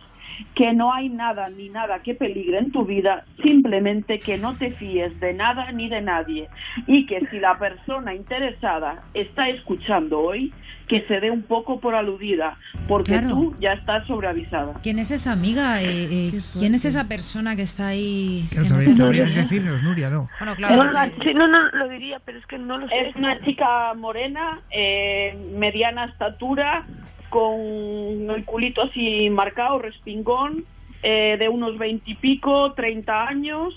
que 0.55 0.73
no 0.73 0.93
hay 0.93 1.09
nada 1.09 1.49
ni 1.49 1.69
nada 1.69 2.03
que 2.03 2.15
peligre 2.15 2.59
en 2.59 2.73
tu 2.73 2.85
vida, 2.85 3.25
simplemente 3.43 4.21
que 4.21 4.37
no 4.37 4.57
te 4.57 4.73
fíes 4.73 5.19
de 5.21 5.33
nada 5.33 5.73
ni 5.73 5.89
de 5.89 6.03
nadie 6.03 6.49
y 6.87 7.07
que 7.07 7.27
si 7.31 7.39
la 7.39 7.59
persona 7.59 8.15
interesada 8.15 9.05
está 9.15 9.49
escuchando 9.49 10.21
hoy, 10.21 10.53
que 10.89 11.03
se 11.09 11.21
dé 11.21 11.31
un 11.31 11.43
poco 11.43 11.81
por 11.81 11.95
aludida, 11.95 12.57
porque 12.87 13.13
Claro. 13.13 13.29
tú 13.29 13.57
ya 13.61 13.73
estás 13.73 14.07
sobreavisada. 14.07 14.73
¿Quién 14.83 14.99
es 14.99 15.11
esa 15.11 15.33
amiga? 15.33 15.83
Eh, 15.83 16.29
eh, 16.29 16.41
¿Quién 16.59 16.75
es 16.75 16.85
esa 16.85 17.09
persona 17.09 17.57
que 17.57 17.63
está 17.63 17.89
ahí? 17.89 18.47
Que 18.53 18.59
no 18.61 18.65
sabéis, 18.67 19.35
decirnos, 19.35 19.83
Nuria, 19.83 20.11
¿no? 20.11 20.29
Bueno, 20.39 20.53
No, 20.53 20.91
claro. 20.91 21.13
sí, 21.23 21.35
no, 21.35 21.49
no, 21.49 21.71
lo 21.73 21.89
diría, 21.89 22.21
pero 22.25 22.39
es 22.39 22.47
que 22.47 22.59
no 22.59 22.79
lo 22.79 22.89
sé. 22.89 23.09
Es 23.09 23.17
una 23.17 23.41
chica 23.45 23.95
morena, 23.95 24.61
eh, 24.71 25.37
mediana 25.57 26.05
estatura, 26.05 26.87
con 27.31 28.31
el 28.35 28.45
culito 28.45 28.83
así 28.83 29.29
marcado, 29.31 29.79
respingón, 29.79 30.65
eh, 31.03 31.37
de 31.39 31.49
unos 31.49 31.79
veintipico, 31.79 32.73
treinta 32.75 33.27
años. 33.27 33.75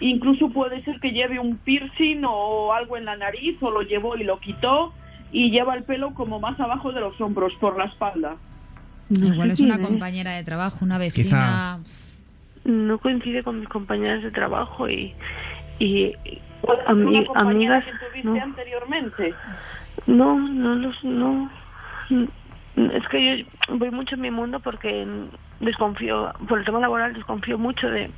Incluso 0.00 0.48
puede 0.50 0.82
ser 0.84 0.98
que 1.00 1.10
lleve 1.10 1.38
un 1.38 1.56
piercing 1.58 2.22
o 2.26 2.72
algo 2.72 2.96
en 2.96 3.04
la 3.04 3.16
nariz, 3.16 3.56
o 3.60 3.70
lo 3.70 3.82
llevó 3.82 4.16
y 4.16 4.24
lo 4.24 4.38
quitó, 4.40 4.92
y 5.32 5.50
lleva 5.50 5.74
el 5.74 5.84
pelo 5.84 6.14
como 6.14 6.40
más 6.40 6.58
abajo 6.60 6.92
de 6.92 7.00
los 7.00 7.20
hombros, 7.20 7.52
por 7.60 7.76
la 7.78 7.84
espalda. 7.86 8.36
No 9.10 9.32
Igual 9.34 9.50
es 9.50 9.60
una 9.60 9.80
compañera 9.80 10.32
de 10.32 10.44
trabajo, 10.44 10.84
una 10.84 10.98
vecina. 10.98 11.80
No 12.64 12.98
coincide 12.98 13.42
con 13.42 13.58
mis 13.60 13.68
compañeras 13.68 14.22
de 14.22 14.30
trabajo 14.30 14.88
y, 14.88 15.14
y 15.78 16.12
ami- 16.86 17.28
una 17.30 17.40
amigas. 17.40 17.84
que 17.84 17.90
tuviste 17.92 18.28
No, 18.28 18.42
anteriormente. 18.42 19.34
no, 20.06 20.38
no 20.38 20.74
los. 20.76 21.02
No. 21.04 21.50
Es 22.76 23.08
que 23.10 23.44
yo 23.68 23.76
voy 23.78 23.90
mucho 23.90 24.14
en 24.14 24.20
mi 24.20 24.30
mundo 24.30 24.60
porque 24.60 25.06
desconfío, 25.60 26.32
por 26.48 26.58
el 26.60 26.64
tema 26.64 26.80
laboral, 26.80 27.12
desconfío 27.14 27.58
mucho 27.58 27.88
de 27.88 28.10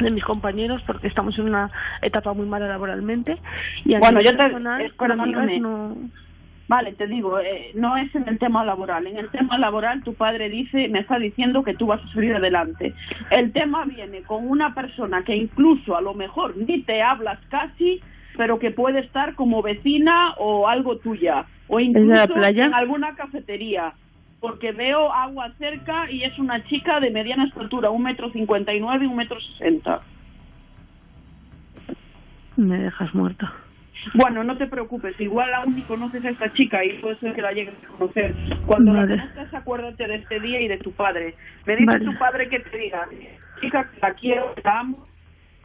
de 0.00 0.10
mis 0.10 0.24
compañeros 0.24 0.82
porque 0.84 1.06
estamos 1.06 1.38
en 1.38 1.44
una 1.46 1.70
etapa 2.02 2.32
muy 2.34 2.44
mala 2.44 2.66
laboralmente 2.66 3.38
y 3.84 3.94
a 3.94 4.00
Bueno, 4.00 4.20
yo 4.20 4.32
te- 4.32 4.36
personal, 4.36 4.92
con 4.96 5.12
amigas 5.12 5.46
no 5.60 5.96
Vale, 6.68 6.92
te 6.92 7.06
digo, 7.06 7.38
eh, 7.38 7.70
no 7.74 7.96
es 7.96 8.12
en 8.14 8.28
el 8.28 8.38
tema 8.38 8.64
laboral. 8.64 9.06
En 9.06 9.16
el 9.16 9.30
tema 9.30 9.56
laboral 9.56 10.02
tu 10.02 10.14
padre 10.14 10.48
dice, 10.48 10.88
me 10.88 11.00
está 11.00 11.18
diciendo 11.18 11.62
que 11.62 11.74
tú 11.74 11.86
vas 11.86 12.02
a 12.02 12.12
salir 12.12 12.34
adelante. 12.34 12.92
El 13.30 13.52
tema 13.52 13.84
viene 13.84 14.22
con 14.22 14.48
una 14.48 14.74
persona 14.74 15.22
que 15.22 15.36
incluso 15.36 15.96
a 15.96 16.00
lo 16.00 16.14
mejor 16.14 16.56
ni 16.56 16.82
te 16.82 17.02
hablas 17.02 17.38
casi, 17.50 18.00
pero 18.36 18.58
que 18.58 18.72
puede 18.72 19.00
estar 19.00 19.36
como 19.36 19.62
vecina 19.62 20.34
o 20.38 20.66
algo 20.66 20.98
tuya, 20.98 21.46
o 21.68 21.78
la 21.78 21.84
incluso 21.84 22.34
playa? 22.34 22.66
en 22.66 22.74
alguna 22.74 23.14
cafetería. 23.14 23.92
Porque 24.40 24.72
veo 24.72 25.12
agua 25.12 25.52
cerca 25.58 26.10
y 26.10 26.24
es 26.24 26.36
una 26.38 26.62
chica 26.64 27.00
de 27.00 27.10
mediana 27.10 27.44
estatura, 27.44 27.90
un 27.90 28.02
metro 28.02 28.30
cincuenta 28.32 28.74
y 28.74 28.80
nueve 28.80 29.04
y 29.04 29.08
un 29.08 29.16
metro 29.16 29.40
sesenta. 29.40 30.02
Me 32.56 32.78
dejas 32.78 33.14
muerta. 33.14 33.52
Bueno, 34.14 34.44
no 34.44 34.56
te 34.56 34.66
preocupes, 34.66 35.18
igual 35.20 35.52
aún 35.54 35.76
ni 35.76 35.82
conoces 35.82 36.24
a 36.24 36.30
esta 36.30 36.52
chica 36.52 36.84
y 36.84 36.98
puede 36.98 37.16
ser 37.16 37.34
que 37.34 37.42
la 37.42 37.52
llegues 37.52 37.74
a 37.84 37.98
conocer. 37.98 38.34
Cuando 38.66 38.92
Vale. 38.92 39.16
la 39.16 39.22
conozcas, 39.22 39.54
acuérdate 39.54 40.06
de 40.06 40.16
este 40.16 40.40
día 40.40 40.60
y 40.60 40.68
de 40.68 40.78
tu 40.78 40.92
padre. 40.92 41.34
Me 41.66 41.74
dice 41.76 41.86
Vale. 41.86 42.04
tu 42.04 42.16
padre 42.18 42.48
que 42.48 42.60
te 42.60 42.78
diga, 42.78 43.08
chica, 43.60 43.90
que 43.90 44.00
la 44.00 44.14
quiero, 44.14 44.54
la 44.62 44.80
amo, 44.80 45.06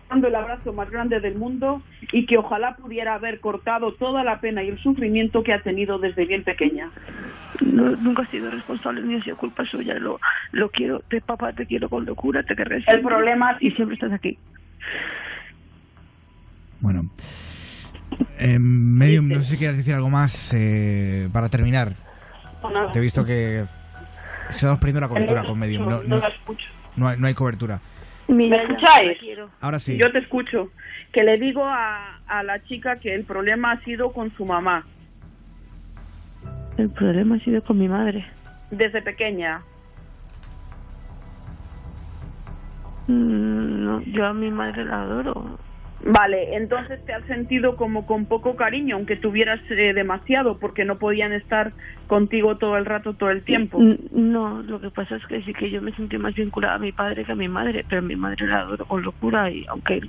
dando 0.10 0.28
el 0.28 0.36
abrazo 0.36 0.74
más 0.74 0.90
grande 0.90 1.20
del 1.20 1.36
mundo 1.36 1.82
y 2.12 2.26
que 2.26 2.38
ojalá 2.38 2.76
pudiera 2.76 3.14
haber 3.14 3.40
cortado 3.40 3.94
toda 3.94 4.24
la 4.24 4.42
pena 4.42 4.64
y 4.64 4.70
el 4.70 4.80
sufrimiento 4.80 5.44
que 5.44 5.54
ha 5.54 5.62
tenido 5.62 6.00
desde 6.00 6.26
bien 6.26 6.44
pequeña. 6.44 6.90
No, 7.62 7.96
nunca 7.98 8.24
he 8.24 8.28
sido 8.28 8.52
responsable 8.52 9.02
ni 9.02 9.16
ha 9.16 9.24
sido 9.24 9.38
culpa 9.38 9.66
suya. 9.66 9.94
Lo, 9.96 10.20
lo 10.52 10.70
quiero, 10.70 11.00
te, 11.10 11.22
papá, 11.22 11.54
te 11.54 11.66
quiero 11.66 11.88
con 11.90 12.06
locura, 12.06 12.44
te 12.44 12.56
querré 12.56 12.84
El 12.88 13.02
problema 13.02 13.58
Y 13.60 13.72
siempre 13.72 13.96
estás 13.96 14.12
aquí. 14.12 14.38
Bueno. 16.82 17.04
Eh, 18.40 18.58
Medium, 18.60 19.28
no 19.30 19.42
sé 19.42 19.52
si 19.54 19.58
quieres 19.58 19.78
decir 19.78 19.94
algo 19.94 20.10
más 20.10 20.54
eh, 20.54 21.30
para 21.32 21.50
terminar. 21.50 21.94
Te 22.94 23.00
he 23.00 23.02
visto 23.02 23.26
que 23.26 23.66
estamos 24.50 24.78
perdiendo 24.80 25.02
la 25.02 25.08
cobertura 25.08 25.44
con 25.44 25.58
Medium. 25.58 25.84
No, 25.90 25.98
no 26.04 26.04
no, 26.04 26.18
la 26.18 26.28
escucho. 26.28 26.66
no 26.96 27.08
hay, 27.08 27.18
no 27.18 27.28
hay 27.28 27.34
cobertura. 27.34 27.80
¿Me 28.28 28.48
escucháis? 28.48 29.18
Ahora 29.60 29.80
sí. 29.80 29.98
Yo 29.98 30.12
te 30.12 30.20
escucho. 30.20 30.70
Que 31.12 31.24
le 31.24 31.38
digo 31.38 31.66
a, 31.66 32.20
a 32.28 32.44
la 32.44 32.64
chica 32.64 32.96
que 32.98 33.14
el 33.14 33.26
problema 33.26 33.74
ha 33.74 33.84
sido 33.84 34.14
con 34.14 34.32
su 34.38 34.46
mamá, 34.46 34.86
El 36.78 36.90
problema 36.90 37.36
ha 37.36 37.40
sido 37.40 37.62
con 37.64 37.78
mi 37.78 37.90
madre. 37.90 38.26
desde 38.70 39.02
pequeña. 39.02 39.62
Mm, 43.08 43.84
no, 43.86 44.02
yo 44.04 44.26
a 44.26 44.34
mi 44.34 44.50
madre 44.52 44.86
la 44.86 45.02
adoro. 45.02 45.60
Vale, 46.04 46.56
entonces 46.56 47.04
te 47.06 47.14
has 47.14 47.24
sentido 47.26 47.76
como 47.76 48.06
con 48.06 48.26
poco 48.26 48.56
cariño, 48.56 48.96
aunque 48.96 49.18
tuvieras 49.18 49.60
eh, 49.70 49.94
demasiado, 49.94 50.58
porque 50.58 50.84
no 50.84 50.98
podían 50.98 51.32
estar 51.32 51.74
contigo 52.08 52.58
todo 52.58 52.78
el 52.78 52.86
rato, 52.86 53.14
todo 53.14 53.30
el 53.30 53.44
tiempo. 53.44 53.78
No, 54.12 54.64
lo 54.64 54.82
que 54.82 54.90
pasa 54.90 55.16
es 55.16 55.26
que 55.28 55.42
sí 55.44 55.54
que 55.54 55.70
yo 55.70 55.82
me 55.82 55.94
sentí 55.94 56.18
más 56.18 56.34
vinculada 56.34 56.76
a 56.76 56.80
mi 56.80 56.92
padre 56.92 57.24
que 57.24 57.32
a 57.32 57.36
mi 57.36 57.48
madre, 57.48 57.86
pero 57.88 58.00
a 58.00 58.06
mi 58.06 58.16
madre 58.16 58.48
la 58.48 58.62
adoro 58.62 58.86
con 58.86 59.04
locura 59.04 59.50
y 59.52 59.64
aunque 59.70 60.02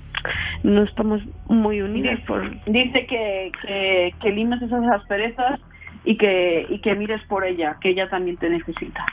no 0.62 0.82
estamos 0.82 1.20
muy 1.46 1.82
unidas 1.82 2.16
Dice, 2.16 2.26
por... 2.26 2.64
dice 2.66 3.06
que, 3.06 3.52
que, 3.62 4.14
que 4.20 4.30
limes 4.30 4.62
esas 4.62 4.84
asperezas 4.92 5.60
y 6.04 6.16
que, 6.16 6.66
y 6.68 6.80
que 6.80 6.94
mires 6.94 7.22
por 7.28 7.44
ella, 7.44 7.76
que 7.80 7.90
ella 7.90 8.08
también 8.08 8.36
te 8.38 8.48
necesita. 8.48 9.04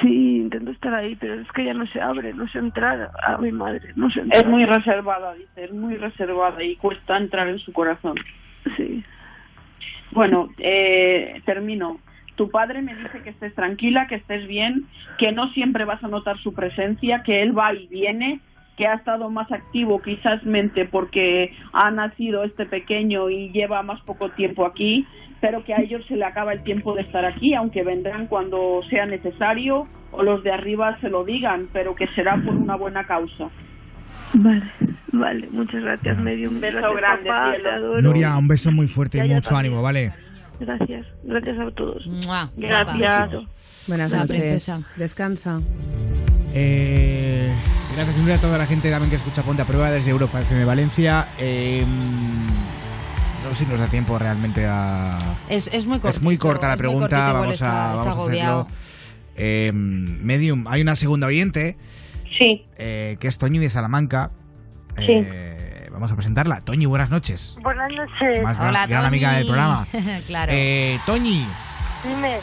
Sí, 0.00 0.36
intento 0.36 0.70
estar 0.70 0.94
ahí, 0.94 1.16
pero 1.16 1.34
es 1.34 1.50
que 1.52 1.62
ella 1.62 1.74
no 1.74 1.86
se 1.88 2.00
abre, 2.00 2.32
no 2.34 2.46
se 2.48 2.58
entrar 2.58 3.10
a 3.26 3.38
mi 3.38 3.50
madre, 3.50 3.92
no 3.96 4.10
se 4.10 4.20
entrar. 4.20 4.42
Es 4.42 4.48
muy 4.48 4.64
reservada, 4.64 5.34
dice, 5.34 5.64
es 5.64 5.72
muy 5.72 5.96
reservada 5.96 6.62
y 6.62 6.76
cuesta 6.76 7.16
entrar 7.16 7.48
en 7.48 7.58
su 7.58 7.72
corazón. 7.72 8.14
Sí. 8.76 9.02
Bueno, 10.12 10.50
eh, 10.58 11.40
termino. 11.44 11.98
Tu 12.36 12.50
padre 12.50 12.80
me 12.80 12.94
dice 12.94 13.22
que 13.22 13.30
estés 13.30 13.54
tranquila, 13.54 14.06
que 14.06 14.14
estés 14.16 14.46
bien, 14.46 14.86
que 15.18 15.32
no 15.32 15.48
siempre 15.52 15.84
vas 15.84 16.02
a 16.04 16.08
notar 16.08 16.38
su 16.38 16.54
presencia, 16.54 17.22
que 17.24 17.42
él 17.42 17.56
va 17.56 17.74
y 17.74 17.86
viene, 17.88 18.40
que 18.76 18.86
ha 18.86 18.94
estado 18.94 19.30
más 19.30 19.50
activo 19.52 20.00
quizás 20.00 20.42
mente 20.44 20.86
porque 20.86 21.52
ha 21.72 21.90
nacido 21.90 22.44
este 22.44 22.66
pequeño 22.66 23.28
y 23.30 23.50
lleva 23.50 23.82
más 23.82 24.00
poco 24.02 24.30
tiempo 24.30 24.64
aquí, 24.64 25.06
pero 25.42 25.64
que 25.64 25.74
a 25.74 25.80
ellos 25.80 26.02
se 26.06 26.16
le 26.16 26.24
acaba 26.24 26.52
el 26.52 26.62
tiempo 26.62 26.94
de 26.94 27.02
estar 27.02 27.24
aquí, 27.24 27.52
aunque 27.52 27.82
vendrán 27.82 28.28
cuando 28.28 28.80
sea 28.88 29.04
necesario 29.06 29.88
o 30.12 30.22
los 30.22 30.44
de 30.44 30.52
arriba 30.52 30.96
se 31.00 31.10
lo 31.10 31.24
digan, 31.24 31.68
pero 31.72 31.96
que 31.96 32.06
será 32.14 32.36
por 32.36 32.54
una 32.54 32.76
buena 32.76 33.04
causa. 33.04 33.50
Vale, 34.34 34.62
vale, 35.12 35.48
muchas 35.50 35.82
gracias, 35.82 36.16
medio 36.18 36.48
Un 36.48 36.60
beso 36.60 36.78
gracias, 36.78 36.96
grande, 36.96 37.28
papá, 37.28 37.52
te 37.60 37.68
adoro. 37.68 38.02
Nuria, 38.02 38.36
un 38.36 38.46
beso 38.46 38.70
muy 38.70 38.86
fuerte 38.86 39.18
y 39.18 39.28
mucho 39.28 39.56
ánimo, 39.56 39.82
¿vale? 39.82 40.12
Gracias, 40.60 41.06
gracias 41.24 41.58
a 41.58 41.70
todos. 41.72 42.06
¡Mua! 42.24 42.48
Gracias. 42.56 43.30
Buenas 43.88 44.12
noches. 44.12 44.28
princesa. 44.28 44.80
Descansa. 44.96 45.60
Eh, 46.54 47.52
gracias 47.96 48.38
a 48.38 48.40
toda 48.40 48.58
la 48.58 48.66
gente 48.66 48.90
también 48.90 49.10
que 49.10 49.16
escucha 49.16 49.42
Ponte 49.42 49.62
a 49.62 49.64
Prueba 49.64 49.90
desde 49.90 50.12
Europa 50.12 50.40
FM 50.40 50.64
Valencia. 50.66 51.26
Eh, 51.40 51.84
no 53.52 53.56
sé 53.56 53.64
si 53.66 53.70
nos 53.70 53.80
da 53.80 53.88
tiempo 53.88 54.18
realmente 54.18 54.64
a... 54.66 55.18
Es, 55.50 55.68
es 55.74 55.84
muy 55.84 55.98
corta. 55.98 56.16
Es 56.16 56.22
muy 56.22 56.38
corta 56.38 56.68
la 56.68 56.78
pregunta, 56.78 57.34
vamos 57.34 57.48
a, 57.60 57.92
está, 57.92 58.02
vamos 58.02 58.30
a 58.30 58.32
hacerlo. 58.32 58.68
Eh, 59.36 59.70
Medium, 59.74 60.66
hay 60.68 60.80
una 60.80 60.96
segunda 60.96 61.26
oyente 61.26 61.76
Sí, 62.38 62.64
eh, 62.78 63.18
que 63.20 63.28
es 63.28 63.36
Toñi 63.36 63.58
de 63.58 63.68
Salamanca. 63.68 64.30
Sí. 64.96 65.12
Eh, 65.12 65.90
vamos 65.92 66.10
a 66.10 66.14
presentarla. 66.14 66.62
Toñi, 66.62 66.86
buenas 66.86 67.10
noches. 67.10 67.58
Buenas 67.62 67.90
noches. 67.92 68.42
Más 68.42 68.58
Hola, 68.58 68.86
gran 68.86 69.04
amiga 69.04 69.32
del 69.34 69.44
programa. 69.44 69.86
claro. 70.26 70.50
Eh, 70.54 70.98
Toñi, 71.04 71.46
Dime. 72.04 72.38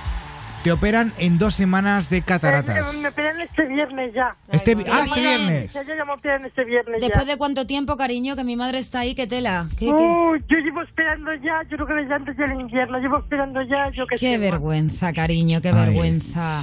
Te 0.63 0.71
operan 0.71 1.13
en 1.17 1.37
dos 1.37 1.55
semanas 1.55 2.09
de 2.09 2.21
cataratas. 2.21 2.93
Me 3.01 3.07
operan 3.07 3.39
este 3.41 3.65
viernes 3.65 4.13
ya. 4.13 4.35
Este, 4.51 4.75
Ay, 4.77 4.83
ah, 4.91 5.01
este 5.05 5.19
viernes. 5.21 5.73
Ya, 5.73 5.83
ya, 5.83 5.95
ya 5.97 6.05
me 6.05 6.13
operan 6.13 6.45
este 6.45 6.65
viernes 6.65 7.01
Después 7.01 7.25
ya. 7.25 7.31
de 7.33 7.37
cuánto 7.37 7.65
tiempo, 7.65 7.95
cariño, 7.97 8.35
que 8.35 8.43
mi 8.43 8.55
madre 8.55 8.79
está 8.79 8.99
ahí, 8.99 9.15
qué 9.15 9.25
tela. 9.27 9.67
Qué, 9.77 9.85
qué- 9.85 9.91
Uh, 9.91 10.35
yo 10.49 10.57
llevo 10.57 10.81
esperando 10.83 11.33
ya, 11.35 11.61
yo 11.69 11.77
creo 11.77 11.87
que 11.87 11.93
desde 11.93 12.13
antes 12.13 12.37
del 12.37 12.59
invierno, 12.59 12.99
llevo 12.99 13.19
esperando 13.19 13.61
ya, 13.63 13.89
yo 13.95 14.05
que 14.07 14.15
qué 14.17 14.33
sé. 14.33 14.37
vergüenza, 14.37 15.13
cariño, 15.13 15.61
qué 15.61 15.69
Ay. 15.69 15.75
vergüenza. 15.75 16.61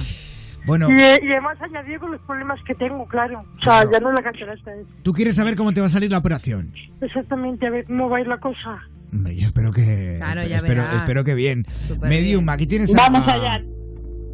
Bueno, 0.65 0.89
Y, 0.89 0.93
y 0.95 1.31
además 1.31 1.57
añadido 1.61 2.01
con 2.01 2.11
los 2.11 2.21
problemas 2.21 2.59
que 2.67 2.75
tengo, 2.75 3.05
claro. 3.07 3.39
O 3.39 3.63
sea, 3.63 3.81
Claro. 3.83 3.91
ya 3.93 3.99
no 4.01 4.09
es 4.09 4.15
la 4.15 4.23
catarata 4.31 4.71
es. 4.75 4.85
tú 5.01 5.13
quieres 5.13 5.35
saber 5.35 5.55
cómo 5.55 5.73
te 5.73 5.79
va 5.81 5.87
a 5.87 5.89
salir 5.89 6.11
la 6.11 6.17
operación. 6.17 6.73
Exactamente, 7.01 7.65
a 7.67 7.69
ver 7.69 7.85
cómo 7.85 8.09
va 8.09 8.17
a 8.17 8.21
ir 8.21 8.27
la 8.27 8.37
cosa. 8.37 8.79
Hombre, 9.13 9.35
yo 9.37 9.45
espero 9.47 9.71
que. 9.71 10.15
Claro, 10.17 10.43
ya 10.45 10.57
espero, 10.57 10.83
verás. 10.83 10.95
espero 10.97 11.23
que 11.23 11.33
bien. 11.35 11.65
Súper 11.87 12.09
Medium, 12.09 12.41
bien. 12.45 12.49
aquí 12.49 12.67
tienes 12.67 12.93
a. 12.93 12.97
Vamos 13.09 13.25
allá. 13.27 13.61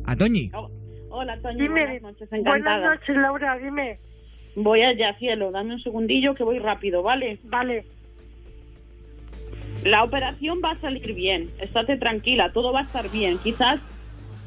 A 0.05 0.15
Toñi. 0.15 0.51
Hola, 1.09 1.37
Toño, 1.41 1.57
Dime. 1.59 1.81
buenas 1.85 2.01
noches, 2.01 2.29
Buenas 2.29 2.47
encantada. 2.57 2.95
noches, 2.95 3.15
Laura, 3.17 3.57
dime. 3.57 3.97
Voy 4.55 4.81
allá, 4.81 5.13
cielo, 5.17 5.51
dame 5.51 5.75
un 5.75 5.81
segundillo 5.81 6.33
que 6.35 6.43
voy 6.43 6.59
rápido, 6.59 7.03
¿vale? 7.03 7.37
Vale. 7.43 7.85
La 9.85 10.03
operación 10.03 10.59
va 10.63 10.71
a 10.71 10.79
salir 10.79 11.13
bien, 11.13 11.49
estate 11.59 11.97
tranquila, 11.97 12.51
todo 12.53 12.71
va 12.71 12.81
a 12.81 12.83
estar 12.83 13.09
bien. 13.11 13.37
Quizás 13.39 13.79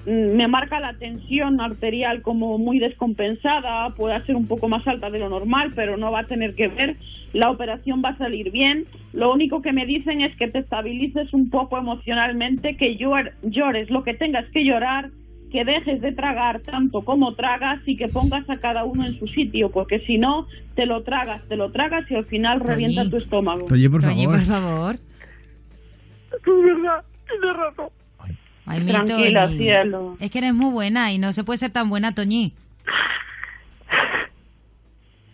mm, 0.06 0.36
me 0.36 0.48
marca 0.48 0.80
la 0.80 0.94
tensión 0.94 1.60
arterial 1.60 2.22
como 2.22 2.58
muy 2.58 2.78
descompensada, 2.78 3.90
puede 3.94 4.20
ser 4.24 4.34
un 4.36 4.46
poco 4.46 4.68
más 4.68 4.86
alta 4.86 5.10
de 5.10 5.18
lo 5.18 5.28
normal, 5.28 5.72
pero 5.74 5.96
no 5.96 6.10
va 6.10 6.20
a 6.20 6.26
tener 6.26 6.54
que 6.54 6.68
ver. 6.68 6.96
La 7.32 7.50
operación 7.50 8.02
va 8.04 8.10
a 8.10 8.18
salir 8.18 8.50
bien. 8.50 8.86
Lo 9.12 9.32
único 9.32 9.60
que 9.62 9.72
me 9.72 9.84
dicen 9.86 10.20
es 10.22 10.34
que 10.36 10.48
te 10.48 10.60
estabilices 10.60 11.32
un 11.34 11.50
poco 11.50 11.76
emocionalmente, 11.78 12.76
que 12.76 12.96
llor- 12.98 13.32
llores 13.42 13.90
lo 13.90 14.02
que 14.04 14.14
tengas 14.14 14.46
que 14.52 14.64
llorar, 14.64 15.10
que 15.50 15.64
dejes 15.64 16.00
de 16.00 16.12
tragar 16.12 16.60
tanto 16.60 17.02
como 17.04 17.34
tragas 17.34 17.80
y 17.86 17.96
que 17.96 18.08
pongas 18.08 18.48
a 18.50 18.58
cada 18.58 18.84
uno 18.84 19.06
en 19.06 19.18
su 19.18 19.26
sitio, 19.26 19.70
porque 19.70 20.00
si 20.00 20.18
no, 20.18 20.46
te 20.74 20.86
lo 20.86 21.02
tragas, 21.02 21.42
te 21.48 21.56
lo 21.56 21.70
tragas 21.72 22.10
y 22.10 22.14
al 22.14 22.26
final 22.26 22.58
Toñi. 22.58 22.70
revienta 22.70 23.08
tu 23.10 23.16
estómago. 23.16 23.64
Toñi, 23.66 23.88
por 23.88 24.02
favor. 24.02 24.26
por 24.26 24.42
favor. 24.42 24.94
Es 26.32 26.42
verdad, 26.44 27.04
tienes 27.26 27.56
razón. 27.56 27.88
Ay, 28.66 28.80
mi 28.80 28.90
Tranquila, 28.90 29.46
Toñi. 29.46 29.58
cielo. 29.58 30.16
Es 30.20 30.30
que 30.30 30.38
eres 30.38 30.52
muy 30.54 30.72
buena 30.72 31.12
y 31.12 31.18
no 31.18 31.32
se 31.32 31.44
puede 31.44 31.58
ser 31.58 31.70
tan 31.70 31.88
buena, 31.88 32.14
Toñi. 32.14 32.52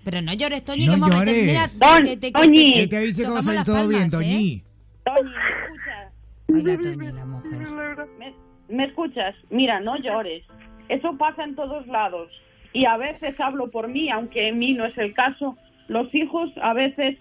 Pero 0.05 0.21
no 0.21 0.33
llores, 0.35 0.65
Toñi, 0.65 0.87
No 0.87 0.95
que 0.95 0.99
momento. 0.99 1.19
llores. 1.25 1.47
Mira, 1.47 1.67
Toñi, 1.81 2.11
que 2.11 2.17
te, 2.17 2.33
que 2.33 2.39
Toñi. 2.43 2.73
te- 2.73 2.81
Él 2.83 2.89
te 2.89 2.97
ha 2.97 3.01
dicho 3.01 3.23
que 3.23 3.31
va 3.31 3.39
a 3.39 3.43
salir 3.43 3.63
todo 3.63 3.89
bien, 3.89 4.03
¿eh? 4.03 4.11
Toñi. 4.11 4.63
Toñi, 5.05 5.31
¿me 5.31 5.51
escuchas? 5.63 6.13
Ay, 6.55 6.63
la 6.63 6.79
Toñi, 6.79 7.13
la 7.13 7.25
mujer. 7.25 7.69
¿Me, 8.73 8.85
escuchas? 8.85 9.35
Mira, 9.51 9.81
no 9.81 9.97
llores. 9.97 10.45
Eso 10.89 11.17
pasa 11.17 11.45
en 11.45 11.55
todos 11.55 11.87
lados. 11.87 12.29
Y 12.73 12.87
a 12.87 12.97
veces 12.97 13.39
hablo 13.39 13.71
por 13.71 13.89
mí, 13.89 14.11
aunque 14.11 14.49
en 14.49 14.59
mí 14.59 14.73
no 14.73 14.85
es 14.87 14.97
el 14.97 15.13
caso. 15.15 15.57
Los 15.89 16.13
hijos 16.15 16.51
a 16.63 16.73
veces 16.73 17.19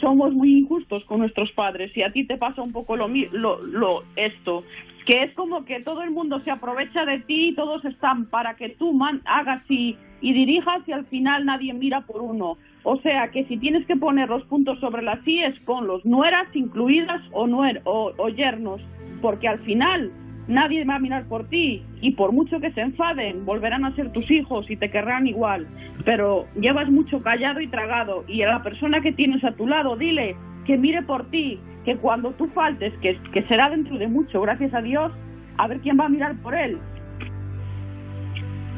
somos 0.00 0.32
muy 0.32 0.58
injustos 0.58 1.04
con 1.04 1.18
nuestros 1.20 1.50
padres 1.52 1.96
y 1.96 2.02
a 2.02 2.12
ti 2.12 2.24
te 2.24 2.36
pasa 2.36 2.62
un 2.62 2.72
poco 2.72 2.96
lo, 2.96 3.08
lo, 3.08 3.60
lo 3.62 4.02
esto 4.16 4.64
que 5.06 5.24
es 5.24 5.34
como 5.34 5.64
que 5.64 5.80
todo 5.80 6.02
el 6.02 6.12
mundo 6.12 6.40
se 6.44 6.50
aprovecha 6.52 7.04
de 7.04 7.18
ti 7.20 7.48
y 7.48 7.54
todos 7.54 7.84
están 7.84 8.26
para 8.26 8.54
que 8.54 8.68
tú 8.68 8.92
man- 8.92 9.20
hagas 9.24 9.62
y, 9.68 9.96
y 10.20 10.32
dirijas 10.32 10.86
y 10.86 10.92
al 10.92 11.06
final 11.06 11.44
nadie 11.44 11.74
mira 11.74 12.02
por 12.02 12.22
uno. 12.22 12.56
O 12.84 12.96
sea 12.98 13.28
que 13.32 13.44
si 13.46 13.56
tienes 13.56 13.84
que 13.86 13.96
poner 13.96 14.28
los 14.28 14.44
puntos 14.44 14.78
sobre 14.78 15.02
las 15.02 15.18
IES, 15.26 15.58
ponlos, 15.66 16.04
nueras 16.04 16.46
incluidas 16.54 17.20
o, 17.32 17.48
nuer, 17.48 17.82
o, 17.84 18.12
o 18.16 18.28
yernos, 18.28 18.80
porque 19.20 19.48
al 19.48 19.58
final 19.64 20.12
nadie 20.48 20.84
va 20.84 20.96
a 20.96 20.98
mirar 20.98 21.24
por 21.24 21.48
ti 21.48 21.82
y 22.00 22.12
por 22.12 22.32
mucho 22.32 22.60
que 22.60 22.72
se 22.72 22.80
enfaden, 22.80 23.44
volverán 23.44 23.84
a 23.84 23.94
ser 23.94 24.12
tus 24.12 24.30
hijos 24.30 24.70
y 24.70 24.76
te 24.76 24.90
querrán 24.90 25.26
igual. 25.26 25.66
Pero 26.04 26.46
llevas 26.54 26.90
mucho 26.90 27.22
callado 27.22 27.60
y 27.60 27.68
tragado 27.68 28.24
y 28.28 28.42
a 28.42 28.48
la 28.48 28.62
persona 28.62 29.00
que 29.00 29.12
tienes 29.12 29.42
a 29.44 29.52
tu 29.52 29.66
lado, 29.66 29.96
dile 29.96 30.36
que 30.66 30.76
mire 30.76 31.02
por 31.02 31.28
ti, 31.30 31.58
que 31.84 31.96
cuando 31.96 32.30
tú 32.32 32.46
faltes, 32.48 32.92
que, 32.98 33.18
que 33.32 33.42
será 33.44 33.70
dentro 33.70 33.98
de 33.98 34.06
mucho, 34.06 34.40
gracias 34.40 34.72
a 34.74 34.82
Dios, 34.82 35.12
a 35.58 35.66
ver 35.66 35.80
quién 35.80 35.98
va 35.98 36.06
a 36.06 36.08
mirar 36.08 36.36
por 36.36 36.54
él. 36.54 36.78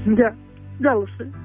Ya, 0.06 0.35
ya 0.80 0.94
lo 0.94 1.06
sé. 1.16 1.43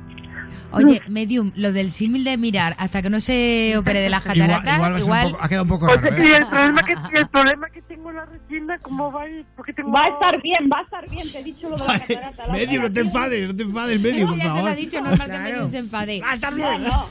Oye, 0.71 1.01
Medium, 1.07 1.51
lo 1.55 1.71
del 1.73 1.91
símil 1.91 2.23
de 2.23 2.37
mirar 2.37 2.75
hasta 2.77 3.01
que 3.01 3.09
no 3.09 3.19
se 3.19 3.75
opere 3.77 3.99
de 4.01 4.09
las 4.09 4.23
Igual, 4.25 4.37
cataratas, 4.37 4.75
igual 4.75 4.91
va 4.91 4.95
a 4.95 4.99
ser 4.99 5.01
un 5.01 5.05
igual... 5.07 5.31
poco- 5.31 5.43
ha 5.43 5.49
quedado 5.49 5.63
un 5.63 5.69
poco 5.69 5.85
Oye, 5.87 5.97
raro, 5.97 6.23
y 6.23 6.27
¿eh? 6.27 6.37
el 6.37 6.45
problema 6.47 6.83
que, 6.83 6.93
y 6.93 7.17
el 7.17 7.27
problema 7.27 7.69
que 7.69 7.81
tengo 7.83 8.09
en 8.11 8.15
la 8.17 8.25
Regina, 8.25 8.79
¿cómo 8.79 9.11
va 9.11 9.21
a 9.23 9.29
ir? 9.29 9.45
Porque 9.55 9.73
tengo... 9.73 9.91
Va 9.91 10.03
a 10.03 10.07
estar 10.07 10.41
bien, 10.41 10.69
va 10.73 10.79
a 10.79 10.83
estar 10.83 11.09
bien, 11.09 11.31
te 11.31 11.39
he 11.39 11.43
dicho 11.43 11.69
lo 11.69 11.77
de 11.77 11.83
la 11.87 11.99
catarata. 11.99 12.47
la 12.47 12.53
Medium, 12.53 12.83
no 12.83 12.91
te 12.91 12.99
enfades, 13.01 13.47
no 13.47 13.55
te 13.55 13.63
enfades, 13.63 13.95
Es 13.95 14.01
Medium, 14.01 14.29
que 14.29 14.35
por 14.35 14.37
ya 14.37 14.43
se 14.43 14.47
lo 14.49 14.55
favor. 14.55 14.69
ha 14.71 14.75
dicho, 14.75 15.01
normal 15.01 15.19
que 15.19 15.25
Claro. 15.25 15.43
Medium 15.43 15.69
se 15.71 15.77
enfade. 15.79 16.21
Va 16.21 16.31
a 16.31 16.33
estar 16.35 16.51
No, 16.55 16.69
bien. 16.69 16.83
no, 16.83 17.09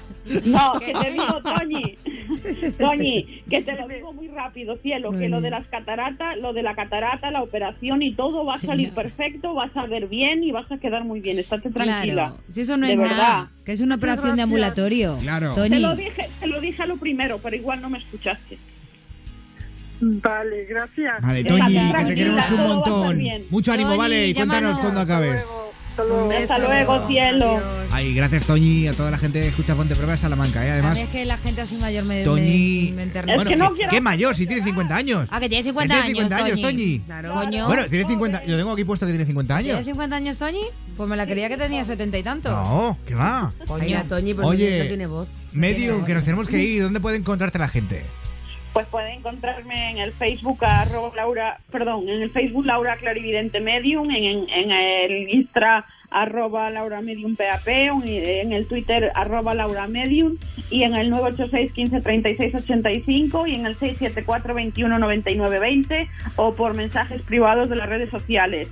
no, 0.73 0.80
que 0.80 0.92
te 1.02 1.11
digo, 1.12 1.42
Toñi, 1.42 1.99
Toñi, 2.79 3.43
que 3.49 3.63
te 3.63 3.73
lo 3.77 3.89
digo 3.89 4.13
muy 4.13 4.29
rápido, 4.29 4.77
cielo, 4.79 5.13
que 5.13 5.29
lo 5.29 5.41
de 5.41 5.51
las 5.51 5.67
cataratas, 5.69 6.37
lo 6.39 6.53
de 6.53 6.63
la 6.63 6.75
catarata, 6.75 7.31
la 7.31 7.43
operación 7.43 8.03
y 8.03 8.15
todo 8.15 8.45
va 8.45 8.55
a 8.55 8.59
salir 8.59 8.93
perfecto, 8.93 9.55
vas 9.55 9.77
a 9.77 9.87
ver 9.87 10.07
bien 10.09 10.43
y 10.43 10.53
vas 10.53 10.71
a 10.71 10.79
quedar 10.79 11.05
muy 11.05 11.21
bien, 11.21 11.39
estate 11.39 11.71
tranquila. 11.71 12.15
Claro, 12.15 12.37
si 12.51 12.61
eso 12.61 12.77
no 12.77 12.87
de 12.87 12.93
es 12.93 12.99
verdad. 12.99 13.17
nada, 13.17 13.51
que 13.65 13.73
es 13.73 13.81
una 13.81 13.95
operación 13.97 14.37
de 14.37 14.43
ambulatorio. 14.43 15.19
Claro. 15.21 15.55
Te 15.55 15.79
lo 15.81 15.97
dije, 15.97 16.29
te 16.41 16.47
lo 16.47 16.61
dije 16.61 16.83
a 16.83 16.87
lo 16.87 16.97
primero, 16.97 17.39
pero 17.43 17.57
igual 17.57 17.81
no 17.81 17.91
me 17.91 17.99
escuchaste. 17.99 18.59
Vale, 20.01 20.65
gracias. 20.67 21.21
Vale, 21.21 21.45
Toñi, 21.45 21.75
que 21.93 22.05
te 22.05 22.15
queremos 22.15 22.51
un 22.53 22.63
montón. 22.63 23.21
Mucho 23.51 23.73
ánimo, 23.73 23.91
Toñi, 23.91 23.99
vale, 23.99 24.29
y 24.29 24.35
cuéntanos 24.35 24.79
cuando 24.79 25.01
acabes. 25.01 25.45
luego, 25.45 25.68
hasta 26.02 26.05
luego. 26.14 26.33
Hasta 26.33 26.59
luego, 26.59 27.07
cielo. 27.09 27.57
Adiós. 27.57 27.88
Ay, 27.93 28.14
gracias, 28.14 28.45
Toñi, 28.45 28.87
a 28.87 28.93
toda 28.93 29.11
la 29.11 29.19
gente 29.19 29.40
que 29.40 29.49
escucha 29.49 29.75
Ponte 29.75 29.95
Prueba 29.95 30.12
de 30.12 30.19
Salamanca, 30.19 30.64
¿eh? 30.64 30.71
a 30.71 30.73
Además, 30.75 30.95
mí 30.95 31.00
es 31.02 31.09
que 31.09 31.25
la 31.25 31.37
gente 31.38 31.61
así 31.62 31.76
mayor 31.76 32.05
me, 32.05 32.23
Toñi... 32.23 32.93
me, 32.95 33.07
me. 33.07 33.12
Es 33.12 33.25
Bueno, 33.35 33.45
que 33.50 33.57
no 33.57 33.73
¿qué- 33.75 33.88
¿qué 33.88 34.00
mayor? 34.00 34.35
Si 34.37 34.47
tiene 34.47 34.62
50 34.62 34.95
años. 34.95 35.28
Ah, 35.31 35.40
que 35.40 35.49
tiene 35.49 35.64
50 35.64 35.95
Que 35.95 36.00
años, 36.00 36.12
tiene 36.12 36.28
50 36.28 36.45
años, 36.45 36.61
Toñi. 36.61 36.99
Claro. 37.00 37.33
Coño. 37.33 37.67
Bueno, 37.67 37.87
tiene 37.88 38.05
50... 38.07 38.43
Lo 38.47 38.57
tengo 38.57 38.73
aquí 38.73 38.85
puesto 38.85 39.07
que 39.07 39.12
tiene 39.12 39.26
50 39.26 39.59
¿Tiene 39.59 39.73
años. 39.75 39.85
50 39.87 40.17
años, 40.17 40.38
Toñi? 40.38 40.61
Pues 40.97 41.09
me 41.09 41.17
la 41.17 41.26
creía 41.26 41.49
que 41.49 41.57
tenía 41.57 41.85
70 41.85 42.19
y 42.19 42.23
tanto. 42.23 42.50
No, 42.50 42.97
¿qué 43.07 43.14
va? 43.14 43.52
Coño. 43.67 44.05
Toñi, 44.09 44.35
pero 44.35 44.49
Oye. 44.49 44.81
no 44.81 44.87
tiene 44.88 45.07
voz. 45.07 45.28
Medium, 45.52 46.05
que 46.05 46.14
nos 46.14 46.25
tenemos 46.25 46.47
que 46.49 46.59
ir. 46.62 46.83
¿Dónde 46.83 47.00
puede 47.00 47.17
encontrarte 47.17 47.59
la 47.59 47.69
gente? 47.69 48.05
Pues 48.79 49.13
encontrarme 49.13 49.91
en 49.91 49.99
el 49.99 50.13
Facebook 50.13 50.65
arroba 50.65 51.11
Laura, 51.17 51.59
perdón, 51.73 52.09
en 52.09 52.23
el 52.23 52.31
Facebook 52.31 52.65
Laura 52.65 52.97
Clarividente 52.97 53.59
Medium, 53.59 54.09
en, 54.09 54.49
en, 54.49 54.71
el 54.71 55.29
Instra 55.31 55.85
arroba 56.11 56.71
Laura 56.71 57.01
Medium 57.01 57.35
PAP, 57.35 57.67
en 57.67 58.53
el 58.53 58.69
Twitter 58.69 59.11
arroba 59.17 59.55
Laura 59.55 59.89
Medium 59.89 60.37
y 60.71 60.85
en 60.85 60.95
el 60.95 61.11
986 61.11 61.73
15 61.73 62.01
36 62.03 62.55
85 62.55 63.47
y 63.49 63.55
en 63.57 63.67
el 63.67 63.75
674 63.75 64.55
21 64.55 64.97
99 64.97 65.59
20 65.59 66.09
o 66.37 66.55
por 66.55 66.77
mensajes 66.77 67.21
privados 67.23 67.69
de 67.69 67.75
las 67.75 67.89
redes 67.89 68.11
sociales. 68.11 68.69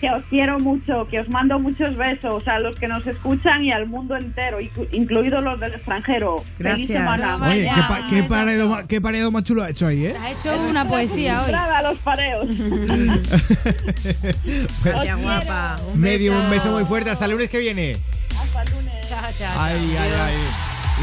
Que 0.00 0.10
os 0.10 0.22
quiero 0.28 0.58
mucho, 0.60 1.08
que 1.10 1.20
os 1.20 1.28
mando 1.30 1.58
muchos 1.58 1.96
besos 1.96 2.46
a 2.46 2.58
los 2.58 2.76
que 2.76 2.86
nos 2.86 3.06
escuchan 3.06 3.64
y 3.64 3.72
al 3.72 3.86
mundo 3.86 4.14
entero, 4.16 4.60
inclu- 4.60 4.86
incluidos 4.92 5.42
los 5.42 5.58
del 5.58 5.72
extranjero. 5.74 6.44
Feliz 6.58 6.86
semana. 6.88 7.38
No, 7.38 7.46
Oye, 7.46 7.62
qué, 7.74 7.80
pa- 7.88 8.06
qué 8.08 8.22
paredo, 8.24 8.78
qué 8.86 9.00
paredo 9.00 9.30
más 9.32 9.44
chulo 9.44 9.62
ha 9.62 9.70
hecho 9.70 9.86
ahí, 9.86 10.06
¿eh? 10.06 10.14
Has 10.22 10.32
hecho 10.32 10.54
una 10.68 10.84
poesía 10.84 11.42
hoy. 11.42 11.52
A 11.52 11.82
los 11.82 11.96
pareos. 11.98 12.46
Gracias, 14.84 15.22
guapa. 15.22 15.76
Un 15.92 16.00
Medium, 16.00 16.34
beso. 16.34 16.44
un 16.44 16.50
beso 16.50 16.70
muy 16.72 16.84
fuerte. 16.84 17.10
Hasta 17.10 17.24
el 17.24 17.30
lunes 17.32 17.48
que 17.48 17.58
viene. 17.58 17.96
Hasta 18.38 18.62
el 18.62 18.70
lunes. 18.72 19.08
Chao, 19.08 19.20
chao, 19.22 19.32
chao. 19.38 19.62
Ay, 19.62 19.96
ay, 19.98 20.10
ay. 20.20 20.34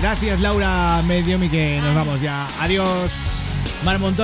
Gracias, 0.01 0.39
Laura 0.39 1.01
Medium, 1.07 1.43
y 1.43 1.49
que 1.49 1.79
nos 1.81 1.95
vamos 1.95 2.21
ya. 2.21 2.47
Adiós. 2.61 3.11
Mar 3.85 3.99
Montoro. 3.99 4.21